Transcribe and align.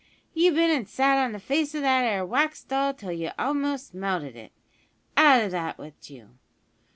you've 0.33 0.55
been 0.55 0.71
an' 0.71 0.87
sat 0.87 1.19
on 1.19 1.31
the 1.31 1.39
face 1.39 1.75
o' 1.75 1.79
that 1.79 2.03
'ere 2.03 2.25
wax 2.25 2.63
doll 2.63 2.91
till 2.91 3.11
you've 3.11 3.33
a'most 3.37 3.93
melted 3.93 4.35
it. 4.35 4.51
Out 5.15 5.41
o' 5.43 5.49
that 5.49 5.77
with 5.77 6.09
you! 6.09 6.39